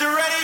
[0.00, 0.39] the ready.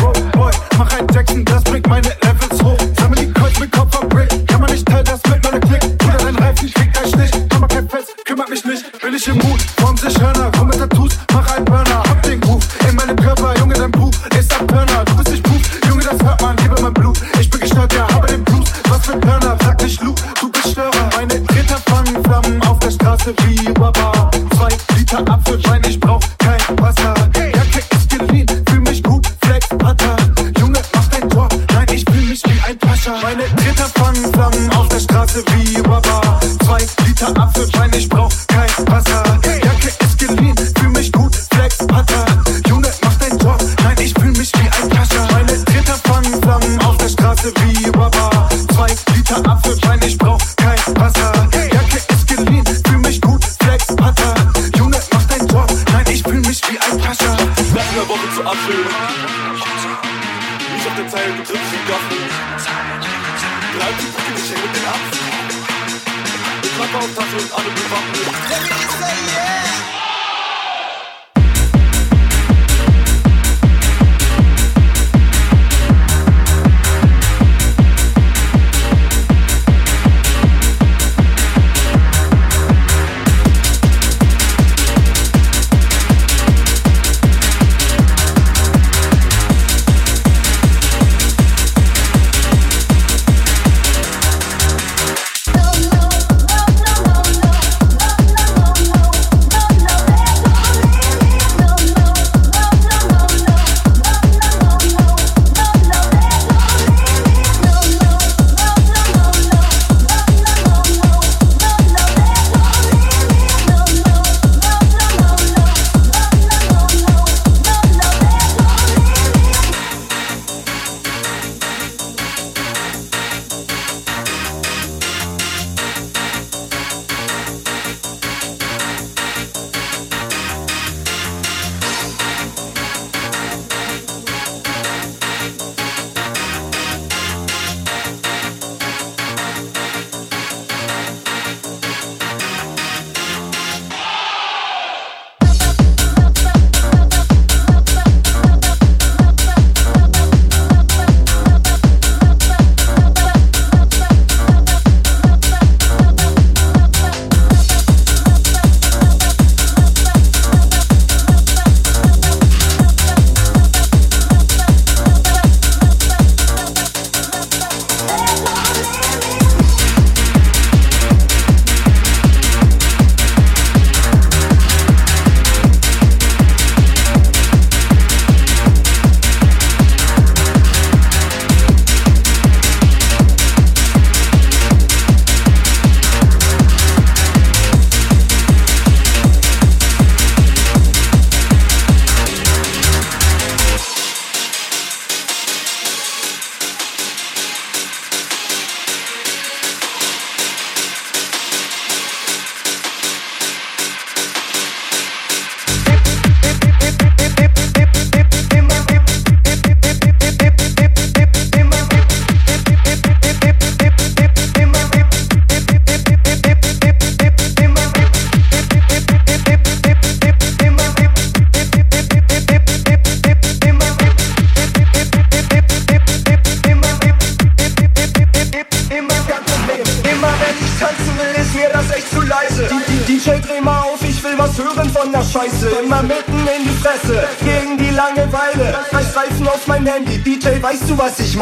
[0.00, 2.78] Boy, boy, mach ein Jackson, das bringt meine Levels hoch.
[2.98, 4.28] Sammel die Kreuz mit Kopf am Brick.
[4.46, 5.82] Kann man nicht teilen, das mit meiner Klick.
[6.04, 7.40] Oder dein Reifen, ich krieg dein Stich.
[7.50, 9.02] Komm mal kein Fest, kümmert mich nicht.
[9.02, 9.55] Will ich im Mut.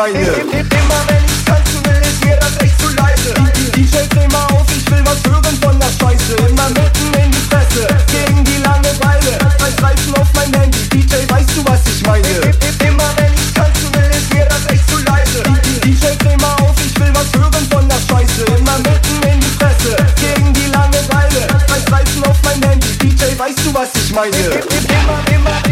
[0.04, 0.18] Meine?
[0.18, 3.32] Immer wenn ich tanzen will, ist mir das echt zu leise.
[3.74, 7.44] DJ, dreh mal auf, ich will was hören von der Scheiße, immer mitten in die
[7.48, 9.38] Fresse, gegen die Langeweile.
[9.58, 12.28] Drei Streifen auf mein Handy, DJ, weißt du, was ich meine?
[12.84, 15.42] Immer wenn ich tanzen will, ist mir das echt zu leise.
[15.82, 19.52] DJ, dreh mal auf, ich will was hören von der Scheiße, immer mitten in die
[19.58, 21.46] Fresse, gegen die Langeweile.
[21.66, 24.36] Drei Streifen auf mein Handy, DJ, weißt du, was ich meine?
[24.36, 25.63] Immer, immer, immer, immer, immer,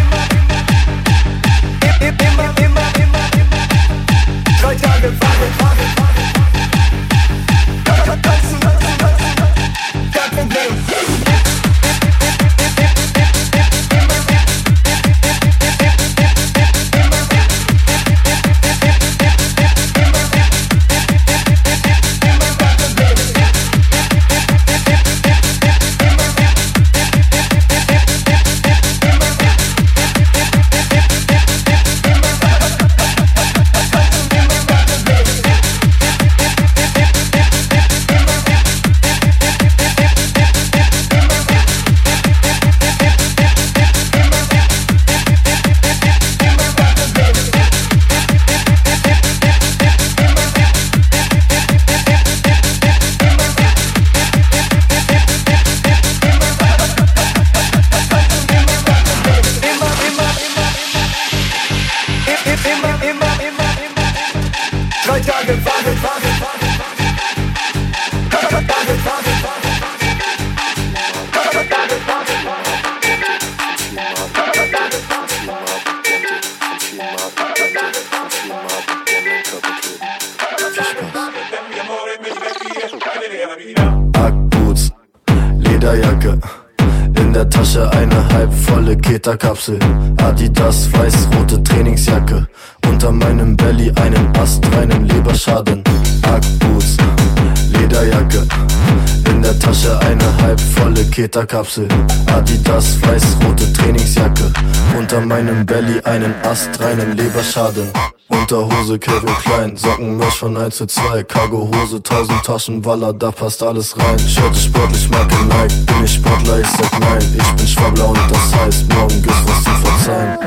[101.32, 101.88] halbvolle Keterkapsel.
[102.26, 104.52] Adidas weiß-rote Trainingsjacke.
[104.96, 107.90] Unter meinem Belly einen astreinen Leberschaden.
[108.28, 113.30] Unterhose Calvin Klein, Socken Merch von 1 zu 2, Cargo Hose, 1000 Taschen, Waller, da
[113.30, 114.18] passt alles rein.
[114.18, 117.22] Shirt ist sportlich, Marke Nike, bin ich Sportler, ich sag nein.
[117.38, 120.38] Ich bin Schwabbler und das heißt, morgen gibt's was zu verzeihen.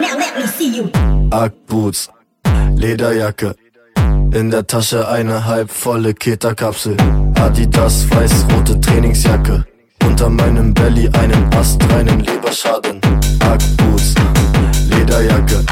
[0.00, 0.88] Now let me see you.
[1.30, 2.08] Ackboots,
[2.76, 3.56] Lederjacke.
[4.32, 6.96] In der Tasche eine halbvolle Keterkapsel.
[7.40, 9.64] Adidas weiß-rote Trainingsjacke.
[10.04, 13.00] Unter meinem Belly einen astreinen Leberschaden.
[13.40, 14.14] Ackboots,
[14.90, 15.64] Lederjacke.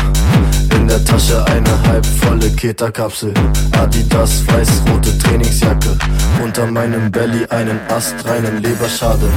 [0.75, 3.35] In der Tasche eine halbvolle Keterkapsel.
[3.79, 5.99] Adidas weiß-rote Trainingsjacke.
[6.42, 9.29] Unter meinem Belly einen astreinen Leberschaden.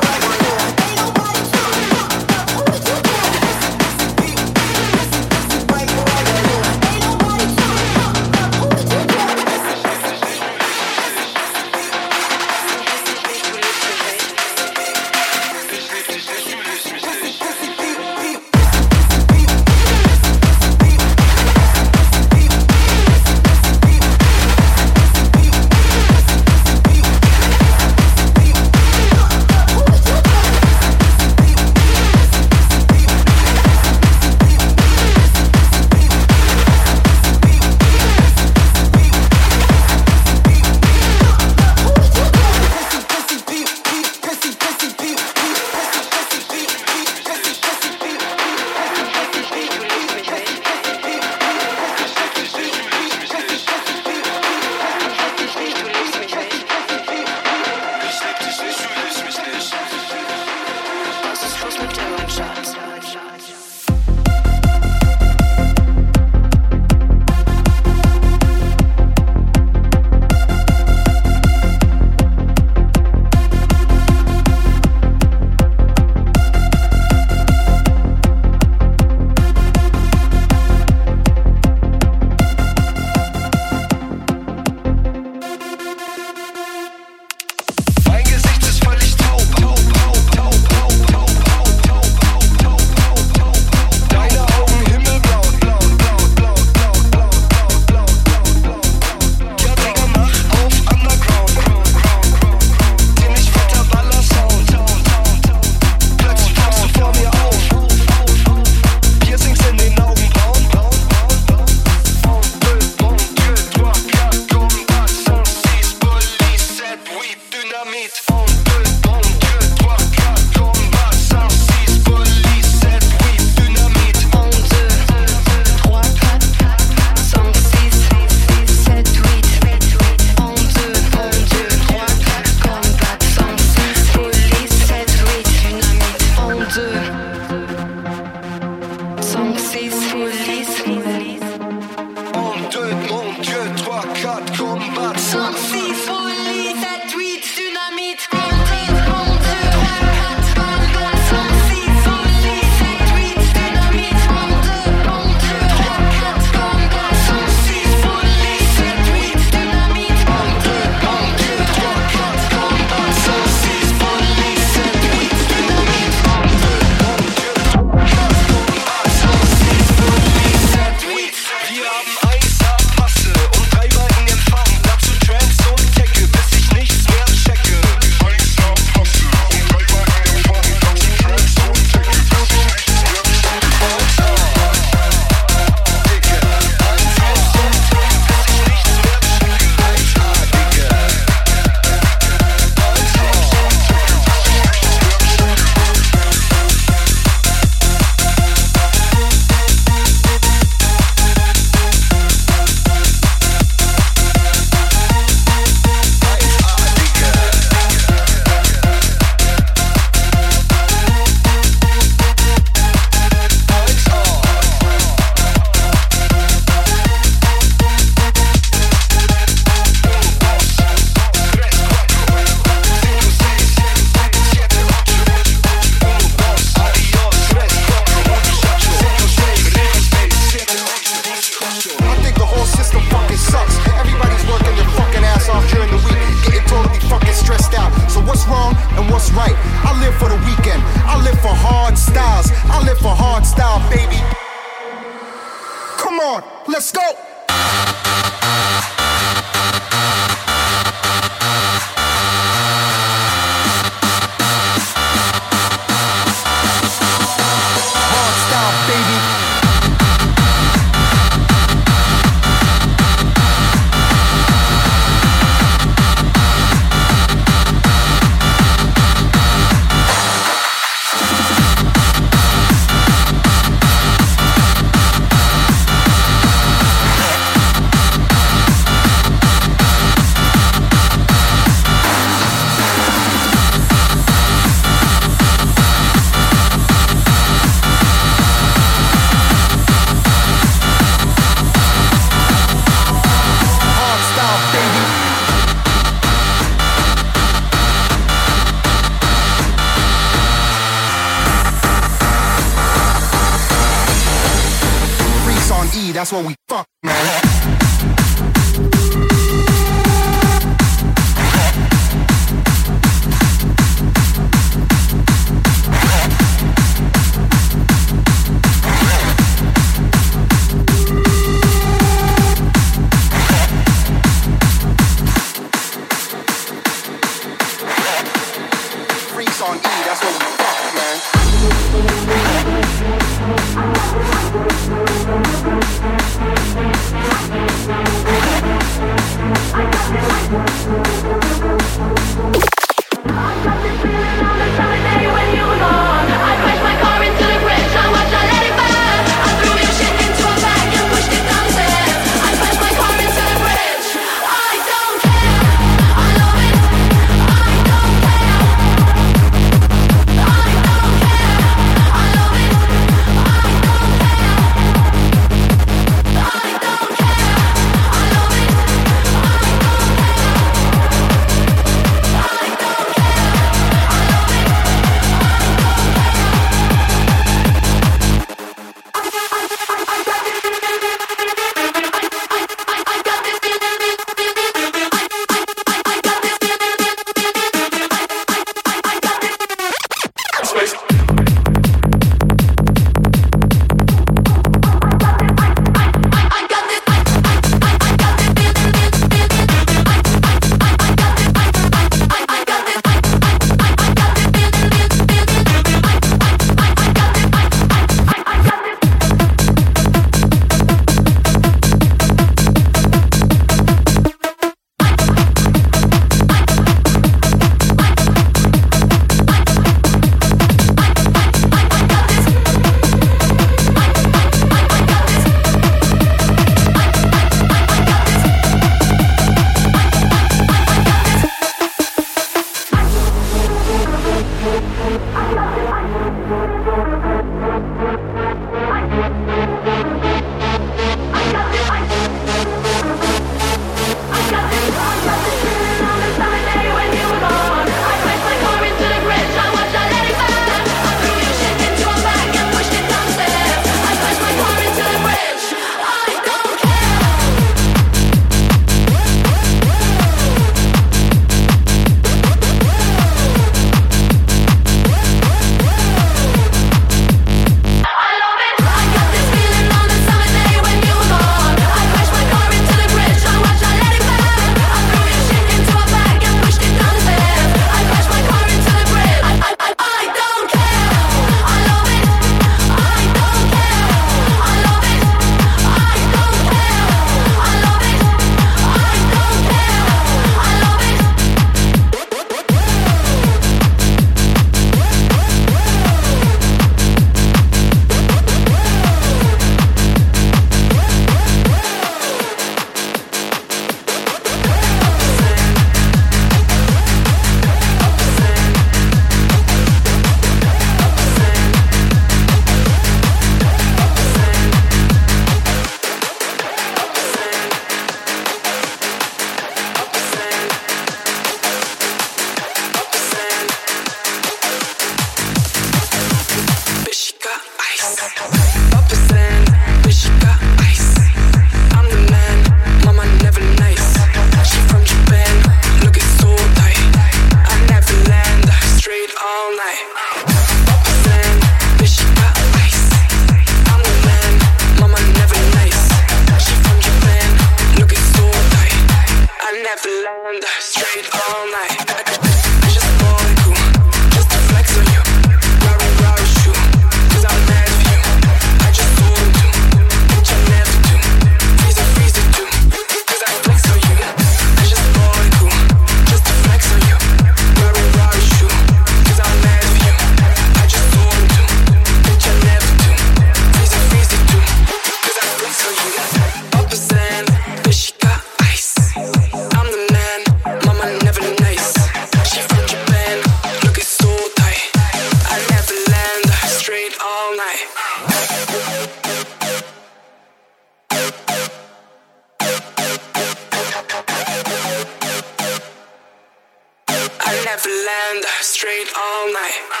[599.41, 600.00] All night.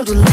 [0.00, 0.24] oldun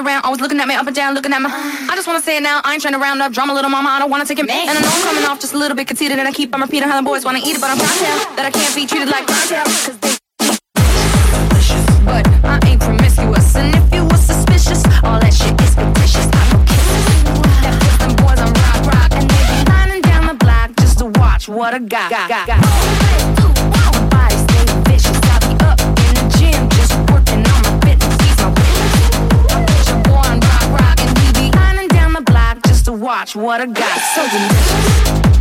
[0.00, 0.24] I round.
[0.24, 1.50] Always looking at me up and down, looking at my.
[1.52, 2.60] I just wanna say it now.
[2.64, 3.90] I ain't trying to round up drama, little mama.
[3.90, 4.48] I don't wanna take it.
[4.48, 6.60] And I know I'm coming off just a little bit conceited, and I keep on
[6.60, 8.74] repeating how the boys wanna eat it, but I'm trying to tell that I can't
[8.74, 9.64] be treated like clientele.
[9.64, 10.16] Cause they
[12.04, 13.54] but I ain't promiscuous.
[13.56, 16.26] And if you were suspicious, all that shit is fictitious.
[16.32, 16.40] I.
[17.60, 20.98] That puts them boys on rock, rock, and they be lining down the block just
[20.98, 22.99] to watch what I got.
[33.20, 33.98] watch what I got.
[34.14, 35.39] So delicious.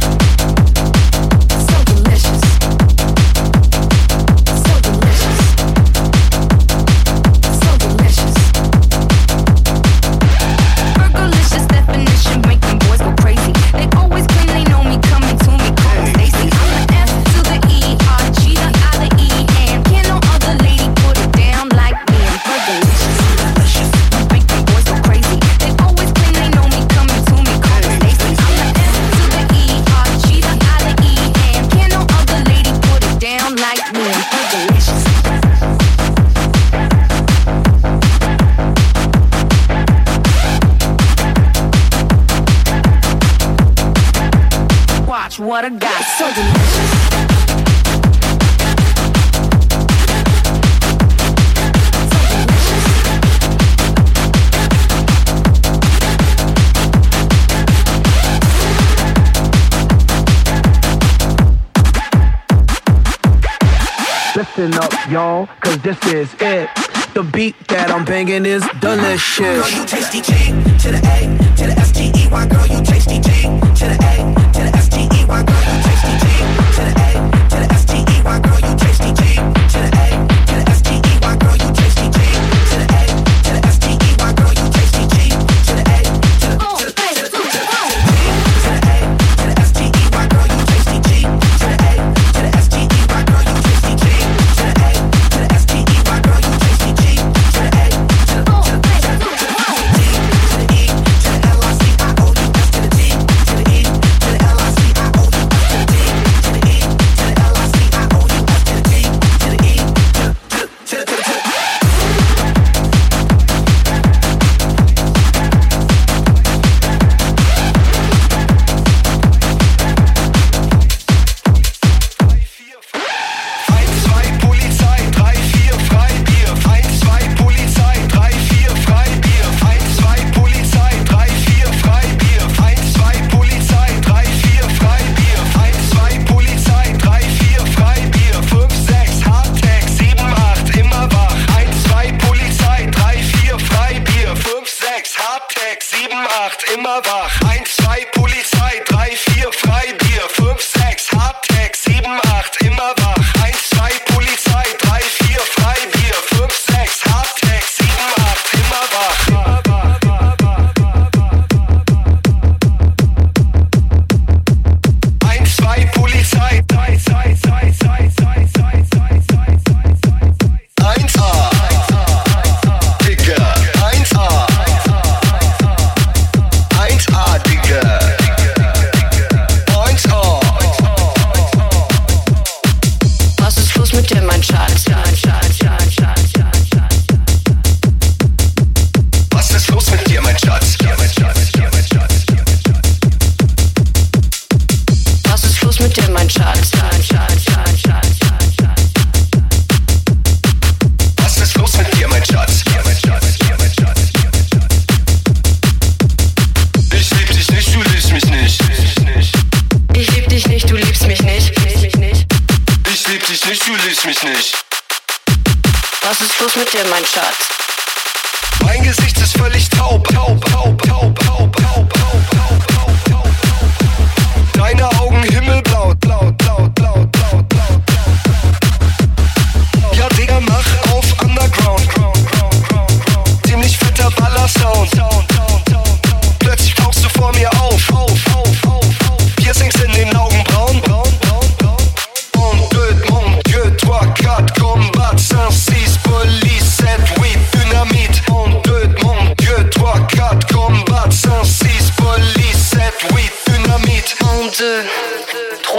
[65.09, 66.69] y'all, cause this is it.
[67.13, 69.39] The beat that I'm banging is delicious.
[69.39, 71.25] Girl, you tasty G to the A
[71.57, 72.47] to the S T E Y.
[72.47, 72.78] Girl, you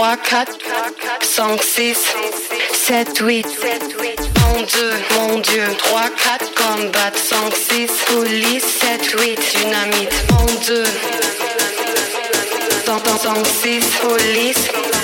[0.01, 0.57] 3, 4,
[1.21, 1.95] 5, 6,
[2.73, 3.45] 7, 8.
[4.39, 5.63] Mon Dieu, mon Dieu.
[5.77, 10.11] 3, 4, combat, 5, 6, police, 7, 8, dynamite.
[10.31, 10.83] Mon Dieu.
[12.83, 15.00] 5, 5, 6, police.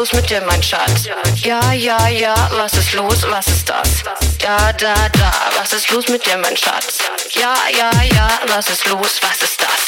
[0.00, 1.04] Los mit dir, mein Schatz?
[1.42, 2.34] Ja, ja, ja.
[2.56, 3.18] Was ist los?
[3.28, 4.02] Was ist das?
[4.38, 5.30] Da, da, da.
[5.58, 7.00] Was ist los mit dir, mein Schatz?
[7.32, 8.28] Ja, ja, ja.
[8.46, 9.20] Was ist los?
[9.20, 9.80] Was ist das?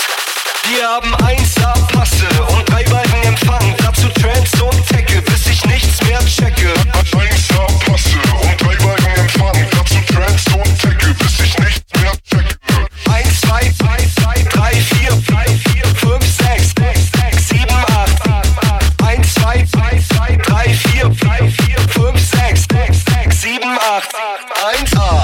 [0.68, 3.74] Wir haben 1A Passe und drei Balken Empfang.
[3.78, 6.74] Dazu Trance und Tecke, bis ich nichts mehr checke.
[7.12, 9.66] 1A Passe und drei Balken Empfang.
[9.70, 12.58] Dazu Trance und Tecke, bis ich nichts mehr checke.
[13.10, 13.72] 1, 2,
[14.20, 16.81] 3, 3, 4, 3, 4, 5, 6, 6,
[21.03, 24.07] 4, 3, 4, 5, 6, 6, 6, 7, 8,
[24.62, 25.21] 1, 8.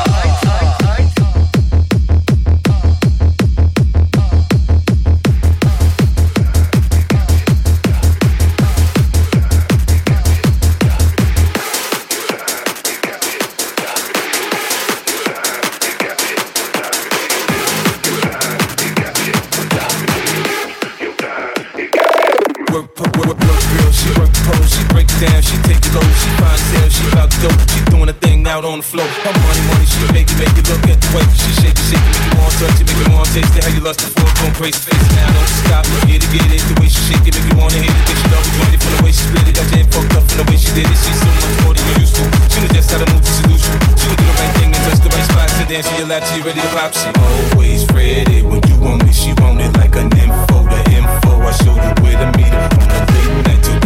[28.58, 29.06] Out on the floor.
[29.22, 31.86] Her money, money, she make it, make it look at the way she shake it,
[31.86, 33.70] shake it, make you want to touch it, make you want to taste it, how
[33.70, 34.98] you lust for it, crazy face.
[34.98, 37.54] It now, don't stop, get it, get it, the way she shake it, make you
[37.54, 39.54] wanna hit it, then she love it, want it from the way she spit it,
[39.54, 41.84] got jam fucked up from the way she did it, she's so much more than
[41.86, 42.24] you used to.
[42.50, 44.70] She knows just how to move to seduce you, she would do the right thing
[44.74, 47.08] and touch the right spots and dance to your lap, she ready to pop, she
[47.14, 51.52] always ready when you want me, she want it like an info, the info, I
[51.62, 53.77] show you where to meet her on the late night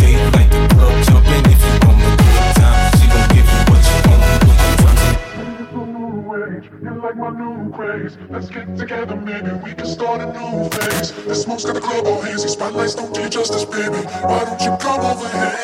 [6.63, 8.17] You like my new craze.
[8.31, 11.11] Let's get together, maybe we can start a new phase.
[11.27, 12.47] The smoke's got the club all hazy.
[12.47, 13.99] Spotlights don't do justice, baby.
[14.23, 15.59] Why don't you come over here?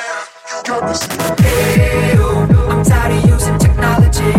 [0.51, 1.37] You got me singing.
[1.39, 4.33] Hey, oh, I'm tired of using technology.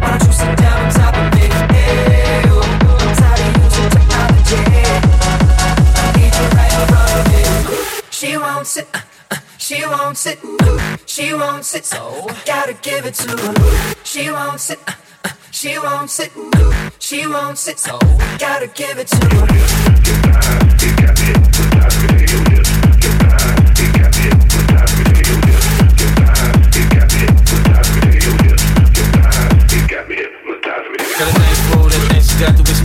[0.00, 1.46] Why don't you sit down on top of me?
[1.74, 4.62] Hey, oh, I'm tired of using technology.
[6.00, 8.88] I need you right won't sit.
[8.94, 9.00] uh,
[9.32, 10.38] uh, She won't sit.
[10.44, 11.84] uh, She won't sit.
[11.84, 13.94] So gotta give it to her.
[14.02, 14.78] She won't sit.
[15.56, 16.30] She won't sit.
[16.36, 17.78] uh, She won't sit.
[17.78, 17.98] So
[18.38, 19.46] gotta give it to her.
[31.18, 32.75] Got that got the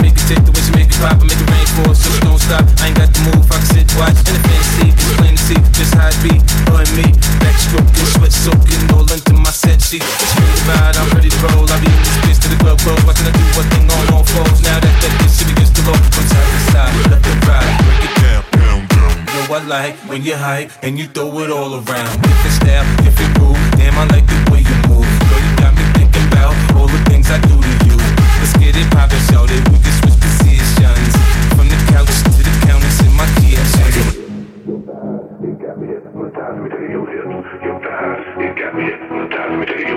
[1.01, 2.61] the way make it it rain for so she don't stop.
[2.77, 5.41] I ain't got the move, I can sit watch and the fancy it's plain to
[5.41, 6.33] see just how it be.
[6.69, 7.07] Her and me,
[7.41, 10.05] backstroke and sweat soaking all into my set sheet.
[10.05, 11.65] It's really bad, I'm ready to roll.
[11.65, 13.01] I be in this bitch till the club close.
[13.05, 14.61] Watching her do one thing on all fours.
[14.61, 17.71] Now that that bitch she begins to roll from side to side, left and right,
[17.81, 19.13] break it down, down, down.
[19.33, 22.13] Yo, I like when you hype and you throw it all around.
[22.21, 25.09] If it's style, if it move, damn, I like the way you move.
[25.29, 27.97] Girl, you got me thinking about all the things I do to you.
[28.37, 29.61] Let's get it poppin', shout it.
[29.69, 30.30] We can switch
[30.81, 33.25] positions from the couch to the counters in my.
[34.67, 37.63] Your thighs, it got me hypnotized with your hips.
[37.63, 39.90] Your thighs, it got me hypnotized kitchen.